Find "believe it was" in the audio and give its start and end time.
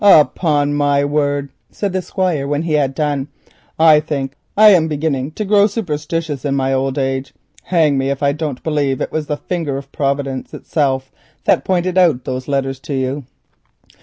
8.63-9.27